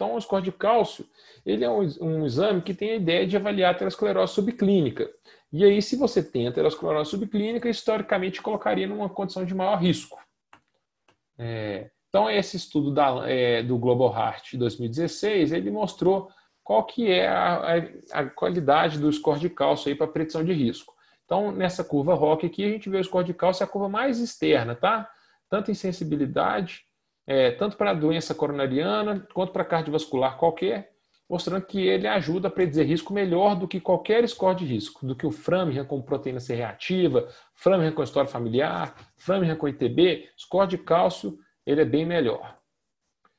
Então, 0.00 0.14
o 0.14 0.20
score 0.20 0.42
de 0.42 0.50
cálcio, 0.50 1.04
ele 1.44 1.62
é 1.62 1.68
um, 1.70 1.86
um 2.00 2.24
exame 2.24 2.62
que 2.62 2.72
tem 2.72 2.92
a 2.92 2.96
ideia 2.96 3.26
de 3.26 3.36
avaliar 3.36 3.68
a 3.68 3.76
aterosclerose 3.76 4.32
subclínica. 4.32 5.10
E 5.52 5.62
aí, 5.62 5.82
se 5.82 5.94
você 5.94 6.22
tem 6.22 6.48
aterosclerose 6.48 7.10
subclínica, 7.10 7.68
historicamente 7.68 8.40
colocaria 8.40 8.86
numa 8.86 9.10
condição 9.10 9.44
de 9.44 9.54
maior 9.54 9.76
risco. 9.76 10.18
É, 11.36 11.90
então, 12.08 12.30
esse 12.30 12.56
estudo 12.56 12.94
da, 12.94 13.28
é, 13.28 13.62
do 13.62 13.76
Global 13.76 14.10
Heart 14.10 14.52
de 14.52 14.56
2016, 14.56 15.52
ele 15.52 15.70
mostrou 15.70 16.30
qual 16.64 16.84
que 16.84 17.10
é 17.10 17.28
a, 17.28 17.74
a, 17.74 18.20
a 18.20 18.30
qualidade 18.30 18.98
do 18.98 19.12
score 19.12 19.38
de 19.38 19.50
cálcio 19.50 19.94
para 19.98 20.08
predição 20.08 20.42
de 20.42 20.54
risco. 20.54 20.94
Então, 21.26 21.52
nessa 21.52 21.84
curva 21.84 22.14
ROC 22.14 22.46
aqui, 22.46 22.64
a 22.64 22.70
gente 22.70 22.88
vê 22.88 22.96
o 22.96 23.04
score 23.04 23.26
de 23.26 23.34
cálcio 23.34 23.62
é 23.62 23.66
a 23.66 23.70
curva 23.70 23.90
mais 23.90 24.18
externa, 24.18 24.74
tá? 24.74 25.10
Tanto 25.50 25.70
em 25.70 25.74
sensibilidade, 25.74 26.86
é, 27.30 27.52
tanto 27.52 27.76
para 27.76 27.92
a 27.92 27.94
doença 27.94 28.34
coronariana, 28.34 29.24
quanto 29.32 29.52
para 29.52 29.64
cardiovascular 29.64 30.36
qualquer, 30.36 30.90
mostrando 31.28 31.64
que 31.64 31.80
ele 31.80 32.08
ajuda 32.08 32.48
a 32.48 32.50
predizer 32.50 32.84
risco 32.84 33.12
melhor 33.12 33.54
do 33.54 33.68
que 33.68 33.80
qualquer 33.80 34.28
score 34.28 34.56
de 34.56 34.64
risco, 34.64 35.06
do 35.06 35.14
que 35.14 35.24
o 35.24 35.30
Framingham 35.30 35.84
com 35.84 36.02
proteína 36.02 36.40
C 36.40 36.56
reativa, 36.56 37.28
Framingham 37.54 37.92
com 37.92 38.02
história 38.02 38.28
familiar, 38.28 38.96
Framingham 39.16 39.54
com 39.54 39.68
ITB, 39.68 40.28
score 40.36 40.66
de 40.66 40.78
cálcio, 40.78 41.38
ele 41.64 41.82
é 41.82 41.84
bem 41.84 42.04
melhor. 42.04 42.58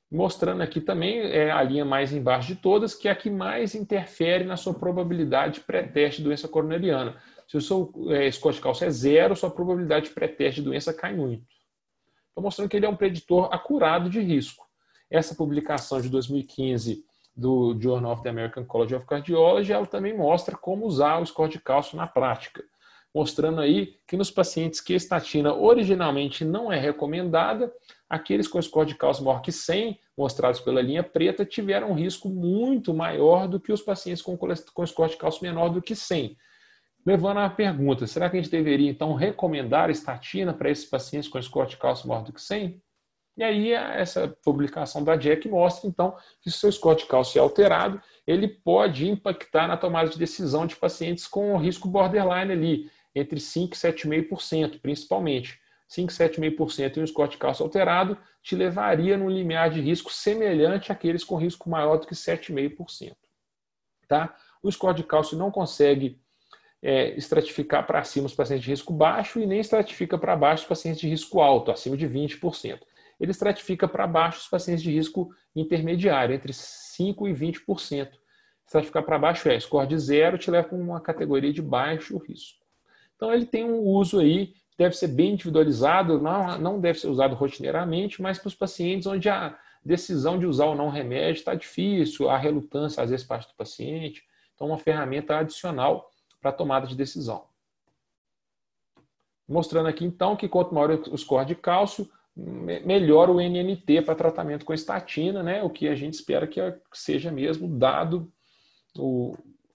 Mostrando 0.09 0.61
aqui 0.61 0.79
também 0.79 1.19
é 1.19 1.51
a 1.51 1.61
linha 1.61 1.83
mais 1.83 2.13
embaixo 2.13 2.47
de 2.47 2.61
todas, 2.61 2.95
que 2.95 3.09
é 3.09 3.11
a 3.11 3.15
que 3.15 3.29
mais 3.29 3.75
interfere 3.75 4.45
na 4.45 4.55
sua 4.55 4.73
probabilidade 4.73 5.59
pré-teste 5.59 6.21
de 6.21 6.29
doença 6.29 6.47
coronariana. 6.47 7.17
Se 7.45 7.57
o 7.57 7.61
seu 7.61 7.91
é, 8.09 8.31
score 8.31 8.55
de 8.55 8.61
cálcio 8.61 8.85
é 8.85 8.89
zero, 8.89 9.35
sua 9.35 9.51
probabilidade 9.51 10.11
pré-teste 10.11 10.61
de 10.61 10.67
doença 10.67 10.93
cai 10.93 11.13
muito. 11.13 11.43
Estou 12.31 12.43
mostrando 12.43 12.69
que 12.69 12.77
ele 12.77 12.85
é 12.85 12.89
um 12.89 12.95
preditor 12.95 13.49
acurado 13.53 14.09
de 14.09 14.19
risco. 14.19 14.65
Essa 15.09 15.35
publicação 15.35 16.01
de 16.01 16.09
2015 16.09 17.05
do 17.35 17.77
Journal 17.79 18.13
of 18.13 18.23
the 18.23 18.29
American 18.29 18.65
College 18.65 18.95
of 18.95 19.05
Cardiology, 19.05 19.71
ela 19.71 19.85
também 19.85 20.17
mostra 20.17 20.57
como 20.57 20.85
usar 20.85 21.21
o 21.21 21.25
score 21.25 21.51
de 21.51 21.59
cálcio 21.59 21.97
na 21.97 22.07
prática 22.07 22.63
mostrando 23.13 23.59
aí 23.59 23.97
que 24.07 24.15
nos 24.15 24.31
pacientes 24.31 24.79
que 24.79 24.93
a 24.93 24.97
estatina 24.97 25.53
originalmente 25.53 26.45
não 26.45 26.71
é 26.71 26.79
recomendada, 26.79 27.71
aqueles 28.09 28.47
com 28.47 28.61
score 28.61 28.87
de 28.87 28.95
cálcio 28.95 29.23
maior 29.23 29.41
que 29.41 29.51
100, 29.51 29.99
mostrados 30.17 30.61
pela 30.61 30.81
linha 30.81 31.03
preta, 31.03 31.45
tiveram 31.45 31.91
um 31.91 31.93
risco 31.93 32.29
muito 32.29 32.93
maior 32.93 33.47
do 33.47 33.59
que 33.59 33.71
os 33.71 33.81
pacientes 33.81 34.21
com, 34.21 34.37
com 34.37 34.85
score 34.85 35.11
de 35.11 35.17
cálcio 35.17 35.43
menor 35.43 35.69
do 35.69 35.81
que 35.81 35.95
100. 35.95 36.37
Levando 37.05 37.39
à 37.39 37.49
pergunta, 37.49 38.05
será 38.05 38.29
que 38.29 38.37
a 38.37 38.41
gente 38.41 38.51
deveria 38.51 38.89
então 38.89 39.13
recomendar 39.13 39.89
estatina 39.89 40.53
para 40.53 40.69
esses 40.69 40.85
pacientes 40.85 41.27
com 41.27 41.39
de 41.39 41.77
cálcio 41.77 42.07
maior 42.07 42.23
do 42.23 42.31
que 42.31 42.41
100? 42.41 42.79
E 43.37 43.43
aí 43.43 43.71
essa 43.71 44.27
publicação 44.43 45.03
da 45.03 45.15
Jack 45.15 45.47
mostra 45.47 45.87
então 45.87 46.15
que 46.41 46.51
se 46.51 46.67
o 46.67 46.71
seu 46.71 46.95
de 46.95 47.05
cálcio 47.05 47.39
é 47.39 47.41
alterado, 47.41 48.01
ele 48.27 48.47
pode 48.47 49.09
impactar 49.09 49.67
na 49.67 49.77
tomada 49.77 50.09
de 50.09 50.19
decisão 50.19 50.67
de 50.67 50.75
pacientes 50.75 51.25
com 51.25 51.57
risco 51.57 51.87
borderline 51.87 52.51
ali, 52.51 52.91
entre 53.15 53.39
5% 53.39 53.73
e 53.73 54.27
7,5%, 54.27 54.79
principalmente. 54.79 55.59
5, 55.87 56.11
7,5% 56.11 56.97
e 56.97 57.01
um 57.01 57.07
score 57.07 57.29
de 57.29 57.37
cálcio 57.37 57.65
alterado 57.65 58.17
te 58.41 58.55
levaria 58.55 59.17
num 59.17 59.29
limiar 59.29 59.69
de 59.69 59.81
risco 59.81 60.11
semelhante 60.11 60.89
àqueles 60.89 61.23
com 61.23 61.35
risco 61.35 61.69
maior 61.69 61.97
do 61.97 62.07
que 62.07 62.15
7,5%. 62.15 63.13
Tá? 64.07 64.35
O 64.63 64.71
score 64.71 64.95
de 64.95 65.03
cálcio 65.03 65.37
não 65.37 65.51
consegue 65.51 66.21
é, 66.81 67.15
estratificar 67.15 67.85
para 67.85 68.03
cima 68.03 68.25
os 68.25 68.33
pacientes 68.33 68.65
de 68.65 68.71
risco 68.71 68.91
baixo 68.91 69.39
e 69.39 69.45
nem 69.45 69.59
estratifica 69.59 70.17
para 70.17 70.35
baixo 70.35 70.63
os 70.63 70.69
pacientes 70.69 71.01
de 71.01 71.07
risco 71.07 71.39
alto, 71.39 71.71
acima 71.71 71.95
de 71.95 72.07
20%. 72.07 72.79
Ele 73.19 73.31
estratifica 73.31 73.87
para 73.87 74.07
baixo 74.07 74.39
os 74.39 74.47
pacientes 74.47 74.81
de 74.83 74.91
risco 74.91 75.33
intermediário, 75.55 76.33
entre 76.33 76.53
5% 76.53 77.29
e 77.29 77.33
20%. 77.33 78.09
Estratificar 78.65 79.03
para 79.03 79.19
baixo 79.19 79.49
é 79.49 79.59
score 79.59 79.87
de 79.87 79.99
zero, 79.99 80.37
te 80.37 80.49
leva 80.49 80.69
para 80.69 80.77
uma 80.77 80.99
categoria 80.99 81.53
de 81.53 81.61
baixo 81.61 82.17
risco. 82.17 82.59
Então 83.15 83.31
ele 83.31 83.45
tem 83.45 83.63
um 83.63 83.79
uso 83.81 84.19
aí, 84.19 84.53
deve 84.77 84.95
ser 84.95 85.09
bem 85.09 85.33
individualizado, 85.33 86.19
não, 86.19 86.57
não 86.57 86.79
deve 86.79 86.99
ser 86.99 87.07
usado 87.07 87.35
rotineiramente, 87.35 88.21
mas 88.21 88.39
para 88.39 88.47
os 88.47 88.55
pacientes 88.55 89.05
onde 89.05 89.29
a 89.29 89.55
decisão 89.83 90.39
de 90.39 90.45
usar 90.45 90.65
ou 90.65 90.75
não 90.75 90.89
remédio 90.89 91.39
está 91.39 91.53
difícil, 91.53 92.29
a 92.29 92.37
relutância 92.37 93.03
às 93.03 93.11
vezes 93.11 93.25
parte 93.25 93.49
do 93.49 93.55
paciente. 93.55 94.23
Então, 94.55 94.67
uma 94.67 94.77
ferramenta 94.77 95.37
adicional 95.37 96.10
para 96.41 96.51
tomada 96.51 96.87
de 96.87 96.95
decisão. 96.95 97.45
Mostrando 99.47 99.87
aqui 99.87 100.03
então 100.03 100.35
que 100.35 100.49
quanto 100.49 100.73
maior 100.73 100.91
o 100.91 101.17
score 101.17 101.45
de 101.45 101.55
cálcio, 101.55 102.09
melhor 102.35 103.29
o 103.29 103.39
NNT 103.39 104.01
para 104.01 104.15
tratamento 104.15 104.65
com 104.65 104.73
estatina, 104.73 105.43
né? 105.43 105.61
O 105.61 105.69
que 105.69 105.87
a 105.87 105.95
gente 105.95 106.13
espera 106.13 106.47
que 106.47 106.59
seja 106.93 107.31
mesmo 107.31 107.67
dado 107.67 108.31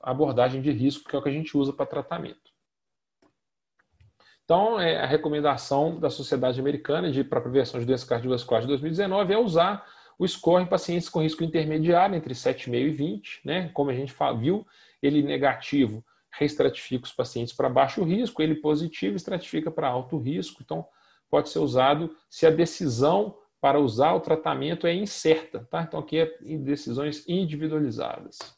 a 0.02 0.10
abordagem 0.10 0.60
de 0.60 0.70
risco, 0.70 1.08
que 1.08 1.14
é 1.14 1.18
o 1.18 1.22
que 1.22 1.28
a 1.28 1.32
gente 1.32 1.56
usa 1.56 1.72
para 1.72 1.86
tratamento. 1.86 2.46
Então, 4.44 4.80
é, 4.80 4.96
a 4.96 5.06
recomendação 5.06 5.98
da 5.98 6.08
Sociedade 6.08 6.60
Americana 6.60 7.10
de 7.10 7.24
para 7.24 7.40
prevenção 7.40 7.80
de 7.80 7.86
doenças 7.86 8.08
cardiovasculares 8.08 8.66
de 8.66 8.72
2019 8.72 9.34
é 9.34 9.38
usar 9.38 9.84
o 10.18 10.26
score 10.26 10.62
em 10.62 10.66
pacientes 10.66 11.08
com 11.08 11.20
risco 11.20 11.44
intermediário, 11.44 12.14
entre 12.14 12.32
7,5 12.32 12.74
e 12.74 12.90
20, 12.90 13.40
né? 13.44 13.68
Como 13.74 13.90
a 13.90 13.94
gente 13.94 14.14
viu, 14.38 14.66
ele 15.02 15.22
negativo 15.22 16.02
reestratifica 16.38 17.04
os 17.04 17.12
pacientes 17.12 17.52
para 17.52 17.68
baixo 17.68 18.02
risco, 18.02 18.42
ele 18.42 18.56
positivo 18.56 19.16
estratifica 19.16 19.70
para 19.70 19.88
alto 19.88 20.18
risco. 20.18 20.62
Então, 20.62 20.86
pode 21.28 21.48
ser 21.48 21.58
usado 21.58 22.14
se 22.30 22.46
a 22.46 22.50
decisão 22.50 23.36
para 23.60 23.80
usar 23.80 24.14
o 24.14 24.20
tratamento 24.20 24.86
é 24.86 24.94
incerta, 24.94 25.66
tá? 25.70 25.82
Então, 25.82 25.98
aqui 26.00 26.18
é 26.18 26.38
em 26.42 26.62
decisões 26.62 27.26
individualizadas. 27.28 28.55